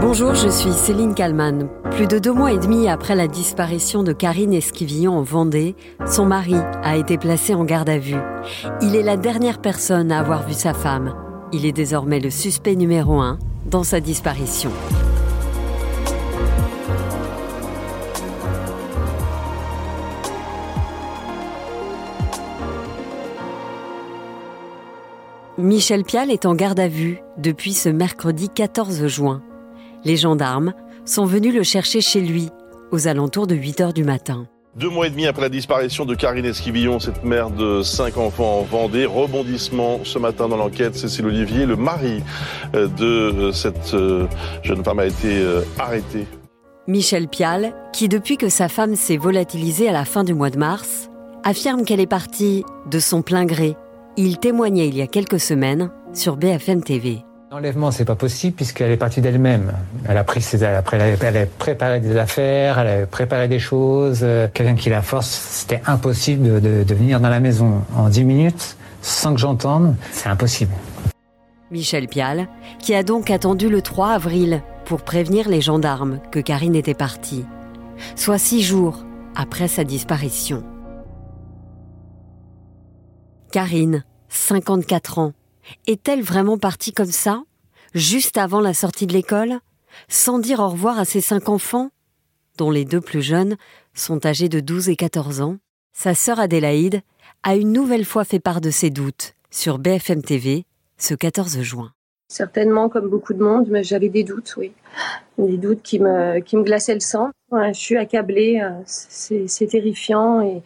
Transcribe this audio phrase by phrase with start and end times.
[0.00, 1.68] Bonjour, je suis Céline Kalman.
[1.90, 5.74] Plus de deux mois et demi après la disparition de Karine Esquivillon en Vendée,
[6.06, 6.54] son mari
[6.84, 8.20] a été placé en garde à vue.
[8.80, 11.16] Il est la dernière personne à avoir vu sa femme.
[11.52, 14.70] Il est désormais le suspect numéro un dans sa disparition.
[25.58, 29.42] Michel Pial est en garde à vue depuis ce mercredi 14 juin
[30.04, 30.72] les gendarmes
[31.04, 32.50] sont venus le chercher chez lui
[32.90, 34.46] aux alentours de 8 heures du matin.
[34.76, 38.60] Deux mois et demi après la disparition de Karine Esquivillon, cette mère de cinq enfants
[38.60, 42.22] en Vendée, rebondissement ce matin dans l'enquête, Cécile Olivier, le mari
[42.74, 44.28] euh, de euh, cette euh,
[44.62, 45.44] jeune femme a été
[45.78, 46.26] arrêté.
[46.86, 50.58] Michel Pial, qui depuis que sa femme s'est volatilisée à la fin du mois de
[50.58, 51.10] mars,
[51.42, 53.74] affirme qu'elle est partie de son plein gré.
[54.16, 57.24] Il témoignait il y a quelques semaines sur BFM TV.
[57.50, 59.72] L'enlèvement, c'est pas possible puisqu'elle est partie d'elle-même.
[60.06, 64.20] Elle a pris ses, elle a préparé des affaires, elle a préparé des choses.
[64.22, 68.24] Euh, quelqu'un qui la force, c'était impossible de, de, venir dans la maison en 10
[68.24, 69.96] minutes sans que j'entende.
[70.12, 70.72] C'est impossible.
[71.70, 72.48] Michel Pial,
[72.80, 77.46] qui a donc attendu le 3 avril pour prévenir les gendarmes que Karine était partie,
[78.14, 80.64] soit six jours après sa disparition.
[83.52, 85.32] Karine, 54 ans,
[85.86, 87.42] est-elle vraiment partie comme ça,
[87.94, 89.58] juste avant la sortie de l'école,
[90.08, 91.90] sans dire au revoir à ses cinq enfants,
[92.56, 93.56] dont les deux plus jeunes
[93.94, 95.56] sont âgés de 12 et 14 ans?
[95.92, 97.02] Sa sœur Adélaïde
[97.42, 100.64] a une nouvelle fois fait part de ses doutes sur BFM TV
[100.98, 101.92] ce 14 juin.
[102.30, 104.72] Certainement, comme beaucoup de monde, mais j'avais des doutes, oui.
[105.38, 107.30] Des doutes qui me, qui me glaçaient le sang.
[107.52, 110.62] je suis accablée, euh, c'est terrifiant et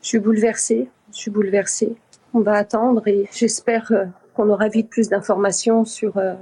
[0.00, 0.88] je suis bouleversée.
[1.12, 1.94] Je suis bouleversée.
[2.32, 6.34] On va attendre et j'espère euh, qu'on aura vite plus d'informations sur euh,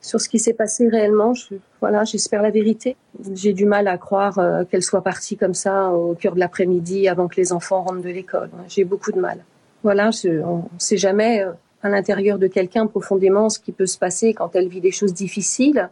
[0.00, 1.32] sur ce qui s'est passé réellement.
[1.80, 2.96] voilà, j'espère la vérité.
[3.34, 7.08] J'ai du mal à croire euh, qu'elle soit partie comme ça au cœur de l'après-midi
[7.08, 8.50] avant que les enfants rentrent de l'école.
[8.68, 9.44] J'ai beaucoup de mal.
[9.82, 11.52] Voilà, on ne sait jamais euh,
[11.82, 15.14] à l'intérieur de quelqu'un profondément ce qui peut se passer quand elle vit des choses
[15.14, 15.90] difficiles,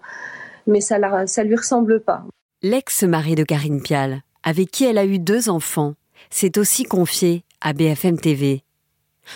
[0.66, 2.24] mais ça ne ça lui ressemble pas.
[2.62, 5.94] L'ex-mari de Karine Pial, avec qui elle a eu deux enfants,
[6.30, 8.63] s'est aussi confié à BFM TV.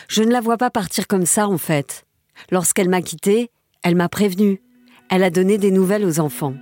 [0.08, 2.04] Je ne la vois pas partir comme ça, en fait.
[2.50, 3.50] Lorsqu'elle m'a quitté,
[3.82, 4.60] elle m'a prévenu.
[5.10, 6.54] Elle a donné des nouvelles aux enfants.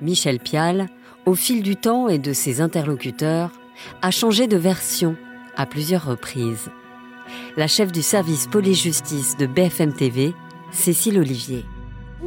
[0.00, 0.88] Michel Pial,
[1.26, 3.50] au fil du temps et de ses interlocuteurs,
[4.02, 5.16] a changé de version
[5.56, 6.70] à plusieurs reprises.
[7.56, 10.34] La chef du service police-justice de BFM TV,
[10.70, 11.64] Cécile Olivier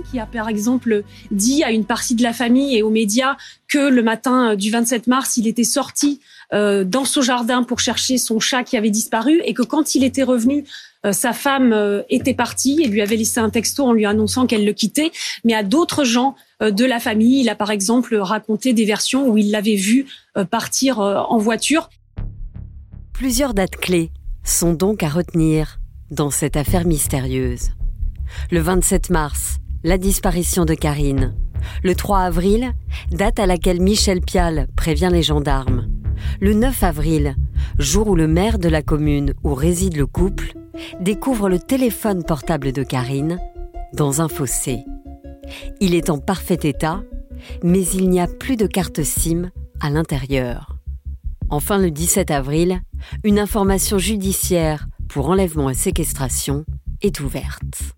[0.03, 3.37] qui a par exemple dit à une partie de la famille et aux médias
[3.67, 6.19] que le matin du 27 mars, il était sorti
[6.53, 10.03] euh, dans son jardin pour chercher son chat qui avait disparu et que quand il
[10.03, 10.63] était revenu,
[11.05, 14.47] euh, sa femme euh, était partie et lui avait laissé un texto en lui annonçant
[14.47, 15.11] qu'elle le quittait.
[15.43, 19.37] Mais à d'autres gens de la famille, il a par exemple raconté des versions où
[19.37, 20.07] il l'avait vu
[20.49, 21.91] partir en voiture.
[23.13, 24.09] Plusieurs dates clés
[24.43, 25.77] sont donc à retenir
[26.09, 27.69] dans cette affaire mystérieuse.
[28.49, 31.35] Le 27 mars, la disparition de Karine.
[31.83, 32.71] Le 3 avril,
[33.11, 35.87] date à laquelle Michel Pial prévient les gendarmes.
[36.39, 37.35] Le 9 avril,
[37.77, 40.53] jour où le maire de la commune où réside le couple
[40.99, 43.39] découvre le téléphone portable de Karine
[43.93, 44.83] dans un fossé.
[45.79, 47.01] Il est en parfait état,
[47.63, 50.77] mais il n'y a plus de carte SIM à l'intérieur.
[51.49, 52.81] Enfin, le 17 avril,
[53.23, 56.65] une information judiciaire pour enlèvement et séquestration
[57.01, 57.93] est ouverte.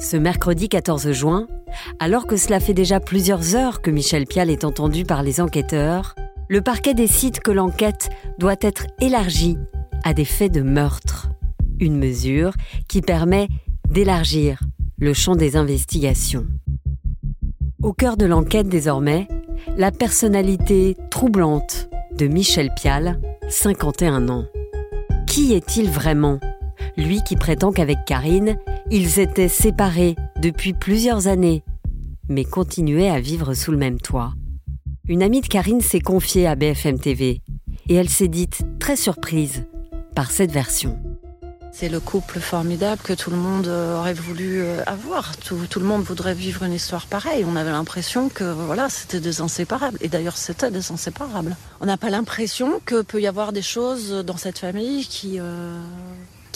[0.00, 1.46] Ce mercredi 14 juin,
[1.98, 6.14] alors que cela fait déjà plusieurs heures que Michel Pial est entendu par les enquêteurs,
[6.48, 9.58] le parquet décide que l'enquête doit être élargie
[10.02, 11.28] à des faits de meurtre.
[11.80, 12.54] Une mesure
[12.88, 13.48] qui permet
[13.90, 14.60] d'élargir
[14.98, 16.46] le champ des investigations.
[17.82, 19.28] Au cœur de l'enquête désormais,
[19.76, 24.46] la personnalité troublante de Michel Pial, 51 ans.
[25.26, 26.40] Qui est-il vraiment?
[26.96, 28.56] Lui qui prétend qu'avec Karine,
[28.90, 31.62] ils étaient séparés depuis plusieurs années,
[32.28, 34.34] mais continuaient à vivre sous le même toit.
[35.08, 37.40] Une amie de Karine s'est confiée à BFM TV
[37.88, 39.64] et elle s'est dite très surprise
[40.14, 40.98] par cette version.
[41.72, 45.36] C'est le couple formidable que tout le monde euh, aurait voulu euh, avoir.
[45.36, 47.44] Tout, le monde voudrait vivre une histoire pareille.
[47.46, 49.96] On avait l'impression que voilà, c'était des inséparables.
[50.00, 51.56] Et d'ailleurs, c'était des inséparables.
[51.80, 55.78] On n'a pas l'impression que peut y avoir des choses dans cette famille qui, euh,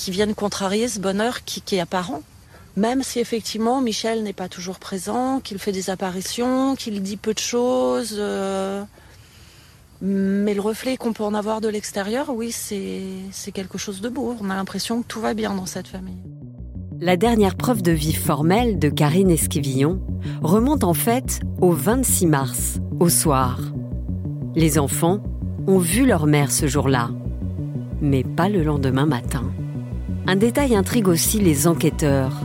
[0.08, 2.22] viennent contrarier ce bonheur qui, est apparent.
[2.76, 7.32] Même si effectivement Michel n'est pas toujours présent, qu'il fait des apparitions, qu'il dit peu
[7.32, 8.20] de choses.
[10.02, 14.36] Mais le reflet qu'on peut en avoir de l'extérieur, oui, c'est quelque chose de beau.
[14.40, 16.18] On a l'impression que tout va bien dans cette famille.
[17.00, 20.00] La dernière preuve de vie formelle de Karine Esquivillon
[20.42, 23.60] remonte en fait au 26 mars, au soir.
[24.54, 25.20] Les enfants
[25.66, 27.10] ont vu leur mère ce jour-là,
[28.00, 29.52] mais pas le lendemain matin.
[30.26, 32.40] Un détail intrigue aussi les enquêteurs.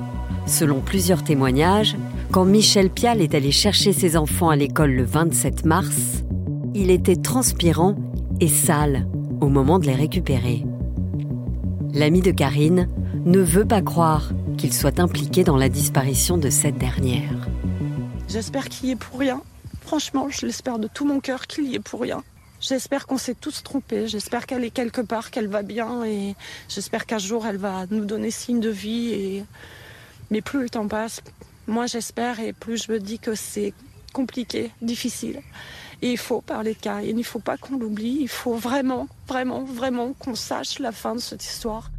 [0.45, 1.95] Selon plusieurs témoignages,
[2.31, 6.24] quand Michel Pial est allé chercher ses enfants à l'école le 27 mars,
[6.80, 7.98] il était transpirant
[8.40, 9.06] et sale
[9.42, 10.64] au moment de les récupérer.
[11.94, 12.88] L'ami de Karine
[13.26, 17.50] ne veut pas croire qu'il soit impliqué dans la disparition de cette dernière.
[18.30, 19.42] J'espère qu'il y est pour rien.
[19.81, 22.24] Franchement, je l'espère de tout mon cœur qu'il y est pour rien.
[22.62, 24.08] J'espère qu'on s'est tous trompés.
[24.08, 26.36] J'espère qu'elle est quelque part, qu'elle va bien et
[26.70, 29.10] j'espère qu'un jour elle va nous donner signe de vie.
[29.10, 29.44] Et...
[30.31, 31.20] Mais plus le temps passe,
[31.68, 33.74] moins j'espère et plus je me dis que c'est
[34.14, 35.42] compliqué, difficile.
[36.01, 39.66] Il faut parler de Karine, il ne faut pas qu'on l'oublie, il faut vraiment, vraiment,
[39.66, 41.92] vraiment qu'on sache la fin de cette histoire.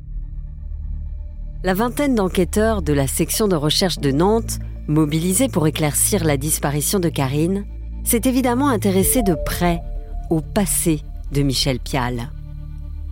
[1.62, 4.58] La vingtaine d'enquêteurs de la section de recherche de Nantes,
[4.88, 7.66] mobilisés pour éclaircir la disparition de Karine,
[8.02, 9.82] s'est évidemment intéressé de près
[10.30, 12.30] au passé de Michel Pial.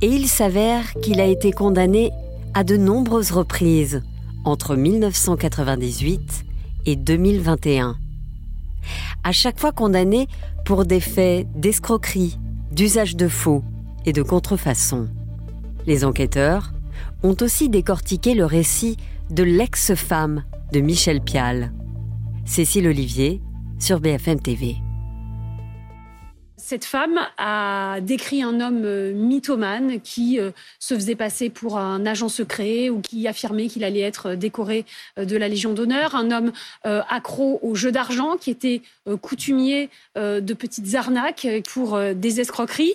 [0.01, 2.11] Et il s'avère qu'il a été condamné
[2.55, 4.03] à de nombreuses reprises
[4.47, 6.47] entre 1998
[6.87, 7.99] et 2021
[9.25, 10.27] à chaque fois condamné
[10.69, 12.39] pour des faits d'escroquerie,
[12.73, 13.65] d'usage de faux
[14.05, 15.09] et de contrefaçon.
[15.87, 16.75] Les enquêteurs
[17.23, 18.99] ont aussi décortiqué le récit
[19.31, 20.45] de l'ex-femme
[20.75, 21.73] de Michel Pial,
[22.45, 23.41] Cécile Olivier,
[23.79, 24.77] sur BFM TV.
[26.69, 32.05] Cette femme a décrit un homme euh, mythomane qui euh, se faisait passer pour un
[32.05, 34.85] agent secret ou qui affirmait qu'il allait être décoré
[35.19, 36.53] euh, de la Légion d'honneur, un homme
[36.85, 38.83] accro au jeu d'argent qui était
[39.23, 42.95] coutumier de petites arnaques pour des escroqueries,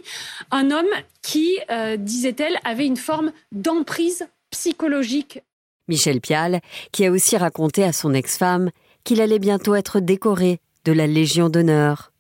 [0.52, 0.86] un homme
[1.22, 1.58] qui,
[1.98, 5.42] disait-elle, avait une forme d'emprise psychologique.
[5.88, 6.62] Michel Pial,
[6.92, 8.70] qui a aussi raconté à son ex-femme
[9.04, 12.13] qu'il allait bientôt être décoré de la Légion d'honneur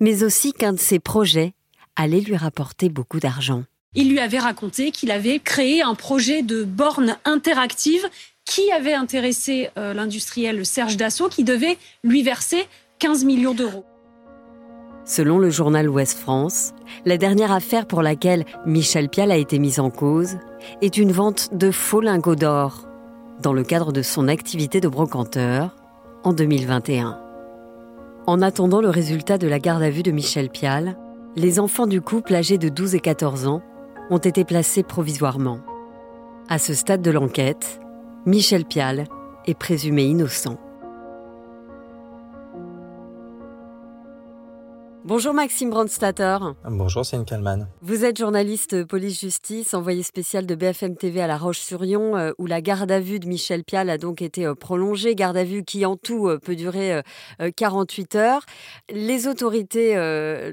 [0.00, 1.52] mais aussi qu'un de ses projets
[1.96, 3.64] allait lui rapporter beaucoup d'argent.
[3.94, 8.06] Il lui avait raconté qu'il avait créé un projet de borne interactive
[8.44, 12.66] qui avait intéressé euh, l'industriel Serge Dassault, qui devait lui verser
[12.98, 13.84] 15 millions d'euros.
[15.04, 16.72] Selon le journal Ouest France,
[17.06, 20.36] la dernière affaire pour laquelle Michel Pial a été mis en cause
[20.82, 22.86] est une vente de faux lingots d'or
[23.42, 25.76] dans le cadre de son activité de brocanteur
[26.24, 27.27] en 2021.
[28.28, 30.98] En attendant le résultat de la garde à vue de Michel Pial,
[31.34, 33.62] les enfants du couple âgés de 12 et 14 ans
[34.10, 35.60] ont été placés provisoirement.
[36.50, 37.80] À ce stade de l'enquête,
[38.26, 39.04] Michel Pial
[39.46, 40.58] est présumé innocent.
[45.08, 46.36] Bonjour Maxime Brandstatter.
[46.66, 47.66] Bonjour Céline Kalman.
[47.80, 52.60] Vous êtes journaliste police-justice, envoyé spécial de BFM TV à La Roche-sur-Yon, euh, où la
[52.60, 55.14] garde à vue de Michel Pial a donc été euh, prolongée.
[55.14, 57.02] Garde à vue qui en tout euh, peut durer
[57.56, 58.42] 48 heures.
[58.92, 59.94] Les autorités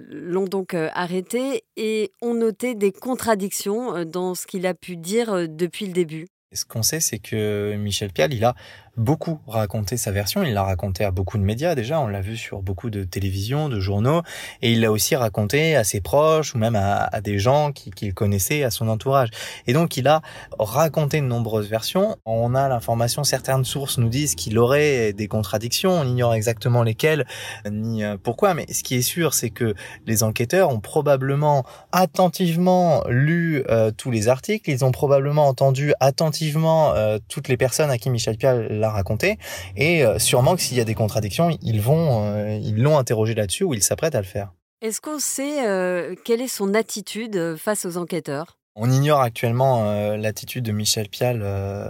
[0.10, 5.86] l'ont donc arrêté et ont noté des contradictions dans ce qu'il a pu dire depuis
[5.86, 6.28] le début.
[6.54, 8.56] Ce qu'on sait, c'est que Michel Pial, il a
[8.98, 10.44] beaucoup raconté sa version.
[10.44, 12.00] Il l'a raconté à beaucoup de médias déjà.
[12.00, 14.22] On l'a vu sur beaucoup de télévisions, de journaux.
[14.62, 18.64] Et il l'a aussi raconté à ses proches ou même à, des gens qu'il connaissait,
[18.64, 19.30] à son entourage.
[19.68, 20.22] Et donc, il a
[20.60, 22.16] raconté de nombreuses versions.
[22.26, 25.92] On a l'information, certaines sources nous disent qu'il aurait des contradictions.
[25.92, 27.26] On ignore exactement lesquelles
[27.70, 28.54] ni euh, pourquoi.
[28.54, 29.74] Mais ce qui est sûr, c'est que
[30.06, 34.70] les enquêteurs ont probablement attentivement lu euh, tous les articles.
[34.70, 38.38] Ils ont probablement entendu attentivement euh, toutes les personnes à qui Michel
[38.86, 39.38] Pial raconter.
[39.76, 43.34] Et euh, sûrement que s'il y a des contradictions, ils vont, euh, ils l'ont interrogé
[43.34, 44.54] là-dessus ou ils s'apprêtent à le faire.
[44.82, 48.58] Est-ce qu'on sait euh, quelle est son attitude face aux enquêteurs?
[48.76, 51.44] On ignore actuellement l'attitude de Michel Pial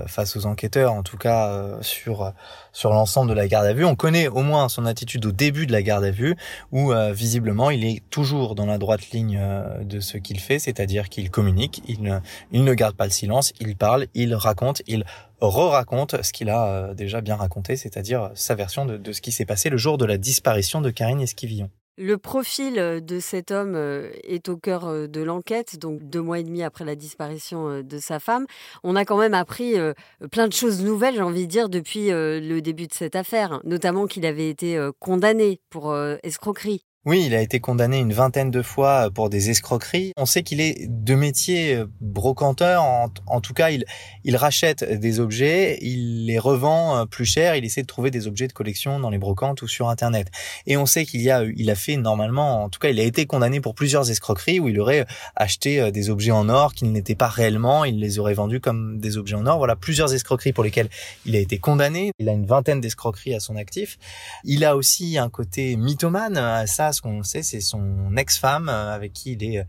[0.07, 2.31] face aux enquêteurs, en tout cas sur
[2.73, 3.85] sur l'ensemble de la garde à vue.
[3.85, 6.35] On connaît au moins son attitude au début de la garde à vue,
[6.71, 9.41] où visiblement il est toujours dans la droite ligne
[9.81, 12.19] de ce qu'il fait, c'est-à-dire qu'il communique, il ne,
[12.51, 15.05] il garde pas le silence, il parle, il raconte, il
[15.41, 19.45] re-raconte ce qu'il a euh, déjà bien raconté, c'est-à-dire sa version de, ce qui s'est
[19.45, 21.69] passé le jour de la disparition de Karine Esquivillon.
[21.97, 26.39] Le profil euh, de cet homme euh, est au cœur de l'enquête, donc deux mois
[26.39, 28.45] et demi après la disparition de sa femme.
[28.83, 29.75] On a quand même appris
[30.31, 34.07] plein de choses nouvelles, j'ai envie de dire, depuis le début de cette affaire, notamment
[34.07, 36.83] qu'il avait été condamné pour escroquerie.
[37.07, 40.11] Oui, il a été condamné une vingtaine de fois pour des escroqueries.
[40.17, 42.81] On sait qu'il est de métier euh, brocanteur.
[42.81, 47.55] En, tout cas, il, rachète des objets, il les revend euh, plus cher.
[47.57, 50.31] Il essaie de trouver des objets de collection dans les brocantes ou sur Internet.
[50.65, 53.03] Et on sait qu'il y a, il a fait normalement, en tout cas, il a
[53.03, 56.85] été condamné pour plusieurs escroqueries où il aurait acheté euh, des objets en or qui
[56.85, 57.85] n'étaient pas réellement.
[57.85, 59.59] Il les aurait vendus comme des objets en or.
[59.59, 60.89] Voilà, plusieurs escroqueries pour lesquelles
[61.27, 62.09] il a été condamné.
[62.17, 63.99] Il a une vingtaine d'escroqueries à son actif.
[64.43, 66.65] Il a aussi un côté mythomane.
[66.65, 69.63] Ça, ce qu'on sait, c'est son ex-femme euh, avec qui il est, euh,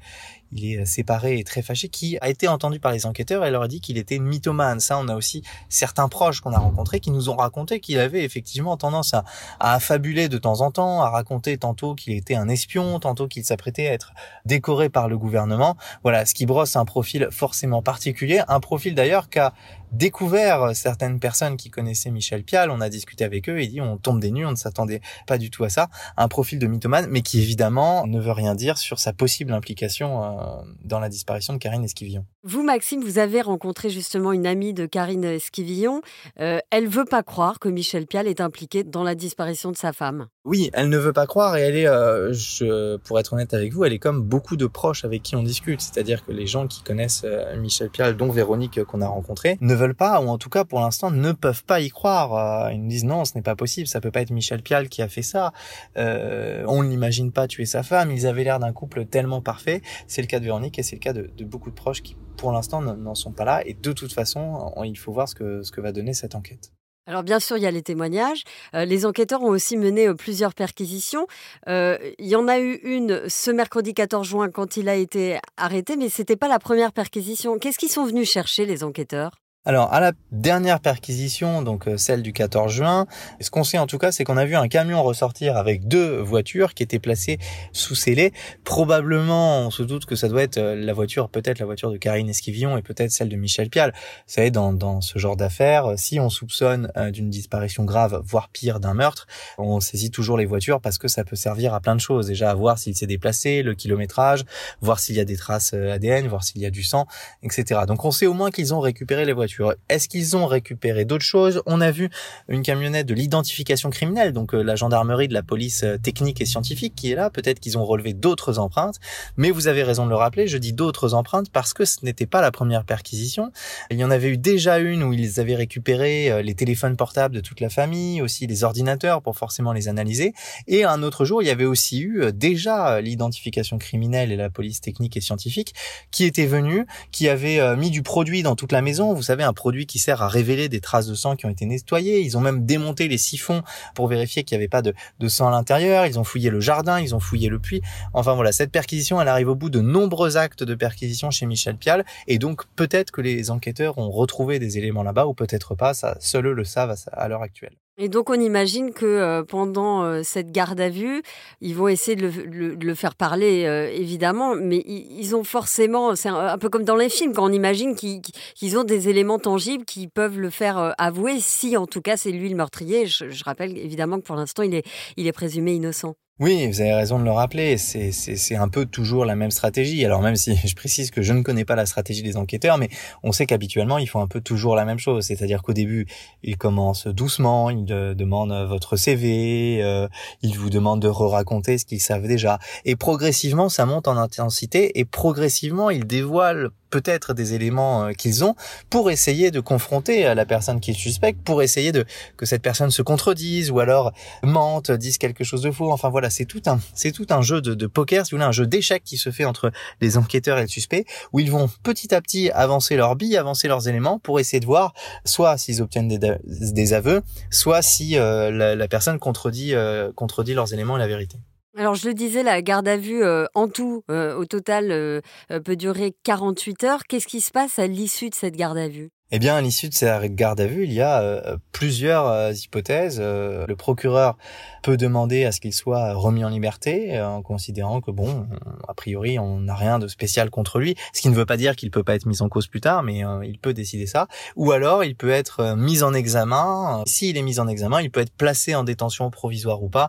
[0.53, 3.63] il est séparé et très fâché, qui a été entendu par les enquêteurs et leur
[3.63, 4.81] a dit qu'il était mythomane.
[4.81, 8.25] Ça, on a aussi certains proches qu'on a rencontrés qui nous ont raconté qu'il avait
[8.25, 9.25] effectivement tendance à,
[9.61, 13.45] à affabuler de temps en temps, à raconter tantôt qu'il était un espion, tantôt qu'il
[13.45, 14.13] s'apprêtait à être
[14.45, 15.77] décoré par le gouvernement.
[16.03, 19.53] Voilà, ce qui brosse un profil forcément particulier, un profil d'ailleurs qu'a
[19.93, 23.97] découvert certaines personnes qui connaissaient Michel Pial, on a discuté avec eux et dit on
[23.97, 27.07] tombe des nues, on ne s'attendait pas du tout à ça, un profil de mythomane,
[27.09, 31.53] mais qui évidemment ne veut rien dire sur sa possible implication euh, dans la disparition
[31.53, 32.25] de Karine Esquivillon.
[32.43, 36.01] Vous, Maxime, vous avez rencontré justement une amie de Karine Esquivillon.
[36.41, 39.93] Euh, elle veut pas croire que Michel Pial est impliqué dans la disparition de sa
[39.93, 40.29] femme.
[40.47, 43.73] Oui, elle ne veut pas croire et elle est, euh, je, pour être honnête avec
[43.73, 45.81] vous, elle est comme beaucoup de proches avec qui on discute.
[45.81, 49.75] C'est-à-dire que les gens qui connaissent euh, Michel Pial, dont Véronique qu'on a rencontré, ne
[49.75, 52.71] veulent pas, ou en tout cas pour l'instant ne peuvent pas y croire.
[52.71, 55.03] ils nous disent non, ce n'est pas possible, ça peut pas être Michel Pial qui
[55.03, 55.53] a fait ça.
[55.97, 58.13] on ne l'imagine pas tuer sa femme.
[58.13, 59.83] Ils avaient l'air d'un couple tellement parfait.
[60.07, 62.17] C'est le cas de Véronique et c'est le cas de, de beaucoup de proches qui
[62.37, 63.67] pour l'instant n'en sont pas là.
[63.67, 66.71] Et de toute façon, il faut voir ce que, ce que va donner cette enquête.
[67.07, 68.43] Alors bien sûr, il y a les témoignages.
[68.75, 71.27] Euh, les enquêteurs ont aussi mené euh, plusieurs perquisitions.
[71.69, 75.39] Euh, il y en a eu une ce mercredi 14 juin quand il a été
[75.57, 77.59] arrêté, mais ce n'était pas la première perquisition.
[77.59, 79.31] Qu'est-ce qu'ils sont venus chercher, les enquêteurs?
[79.67, 83.07] Alors, à la dernière perquisition, donc euh, celle du 14 juin,
[83.41, 86.21] ce qu'on sait en tout cas, c'est qu'on a vu un camion ressortir avec deux
[86.21, 87.39] voitures qui étaient placées
[87.73, 88.33] sous scellé.
[88.63, 91.97] Probablement, on se doute que ça doit être euh, la voiture, peut-être la voiture de
[91.97, 93.93] Karine Esquivillon et peut-être celle de Michel Pial.
[93.93, 98.51] Vous savez, dans, dans ce genre d'affaires, si on soupçonne euh, d'une disparition grave, voire
[98.51, 99.27] pire d'un meurtre,
[99.59, 102.29] on saisit toujours les voitures parce que ça peut servir à plein de choses.
[102.29, 104.45] Déjà, à voir s'il s'est déplacé, le kilométrage,
[104.81, 107.09] voir s'il y a des traces ADN, voir s'il y a du sang,
[107.43, 107.81] etc.
[107.89, 109.56] Donc on sait au moins qu'ils ont récupéré les voitures.
[109.89, 112.11] Est-ce qu'ils ont récupéré d'autres choses On a vu
[112.49, 116.47] une camionnette de l'identification criminelle, donc euh, la gendarmerie de la police euh, technique et
[116.47, 117.31] scientifique qui est là.
[117.31, 118.99] Peut-être qu'ils ont relevé d'autres empreintes,
[119.37, 120.47] mais vous avez raison de le rappeler.
[120.47, 123.51] Je dis d'autres empreintes parce que ce n'était pas la première perquisition.
[123.91, 127.35] Il y en avait eu déjà une où ils avaient récupéré euh, les téléphones portables
[127.35, 130.33] de toute la famille, aussi les ordinateurs pour forcément les analyser.
[130.67, 134.81] Et un autre jour, il y avait aussi eu déjà l'identification criminelle et la police
[134.81, 135.75] technique et scientifique
[136.11, 139.15] qui étaient venus, qui avaient mis du produit dans toute la maison.
[139.15, 141.65] Vous savez, un produit qui sert à révéler des traces de sang qui ont été
[141.67, 142.21] nettoyées.
[142.21, 143.63] Ils ont même démonté les siphons
[143.95, 144.95] pour vérifier qu'il n'y avait pas de,
[145.29, 146.07] sang à l'intérieur.
[146.07, 147.83] Ils ont fouillé le jardin, ils ont fouillé le puits.
[148.13, 151.77] Enfin voilà, cette perquisition, elle arrive au bout de nombreux actes de perquisition chez Michel
[151.77, 152.05] Pial.
[152.27, 155.95] Et donc peut-être que les enquêteurs ont retrouvé des éléments là-bas ou peut-être pas.
[155.95, 157.77] Ça, seuls eux le savent à l'heure actuelle.
[157.99, 161.23] Et donc, on imagine que euh, pendant euh, cette garde à vue,
[161.63, 166.59] ils vont essayer de le, faire parler, euh, évidemment, mais ils, ont forcément, c'est un,
[166.59, 170.39] peu comme dans les films, quand on imagine qu'ils ont des éléments tangibles qui peuvent
[170.39, 173.07] le faire avouer, si en tout cas c'est lui le meurtrier.
[173.07, 176.17] Je, rappelle évidemment que pour l'instant, il est présumé innocent.
[176.39, 177.79] Oui, vous avez raison de le rappeler.
[177.79, 180.05] C'est, un peu toujours la même stratégie.
[180.05, 182.91] Alors même si je précise que je ne connais pas la stratégie des enquêteurs, mais
[183.23, 185.25] on sait qu'habituellement ils font un peu toujours la même chose.
[185.25, 186.07] C'est-à-dire qu'au début
[186.43, 190.09] ils commencent doucement, ils demandent votre CV, euh,
[190.43, 194.99] ils vous demandent de re-raconter ce qu'ils savent déjà, et progressivement ça monte en intensité
[194.99, 198.55] et progressivement ils dévoilent peut-être des éléments euh, qu'ils ont
[198.91, 202.05] pour essayer de confronter la personne qu'ils suspectent, pour essayer de
[202.37, 204.13] que cette personne se contredise ou alors
[204.43, 205.93] mente, dise quelque chose de faux.
[205.93, 208.53] Enfin voilà, c'est tout un c'est tout un jeu de, poker, si vous voulez, un
[208.53, 212.15] jeu d'échecs qui se fait entre les enquêteurs et le suspect, où ils vont petit
[212.15, 214.93] à petit avancer leurs billes, avancer leurs éléments pour essayer de voir
[215.25, 220.73] soit s'ils obtiennent des, des aveux, soit si euh, la, personne contredit euh, contredit leurs
[220.73, 221.39] éléments et la vérité.
[221.79, 225.21] Alors, je le disais, la garde à vue euh, en tout, euh, au total, euh,
[225.63, 227.03] peut durer 48 heures.
[227.07, 229.11] Qu'est-ce qui se passe à l'issue de cette garde à vue?
[229.31, 233.21] Eh bien, à l'issue de cette garde à vue, il y a plusieurs hypothèses.
[233.21, 234.39] le procureur
[234.85, 238.47] peut demander à ce qu'il soit remis en liberté, en considérant que, bon,
[238.87, 241.75] a priori, on n'a rien de spécial contre lui, ce qui ne veut pas dire
[241.75, 244.29] qu'il peut pas être mis en cause plus tard, mais il peut décider ça.
[244.55, 247.03] Ou alors, il peut être mis en examen.
[247.05, 250.09] S'il est mis en examen, il peut être placé en détention provisoire ou pas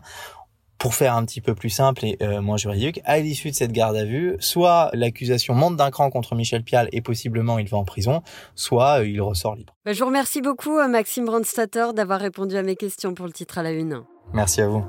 [0.78, 3.72] pour faire un petit peu plus simple et euh, moins juridique, à l'issue de cette
[3.72, 7.78] garde à vue, soit l'accusation monte d'un cran contre Michel Pial et possiblement il va
[7.78, 8.22] en prison,
[8.54, 9.74] soit euh, il ressort libre.
[9.84, 13.32] Bah, je vous remercie beaucoup, euh, Maxime Brandstatter, d'avoir répondu à mes questions pour le
[13.32, 14.02] titre à la une.
[14.32, 14.84] Merci à vous.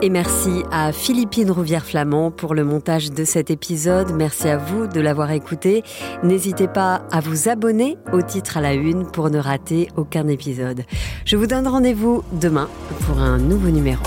[0.00, 4.12] Et merci à Philippine Rouvière-Flamand pour le montage de cet épisode.
[4.12, 5.82] Merci à vous de l'avoir écouté.
[6.22, 10.82] N'hésitez pas à vous abonner au titre à la une pour ne rater aucun épisode.
[11.24, 12.68] Je vous donne rendez-vous demain
[13.06, 14.02] pour un nouveau numéro.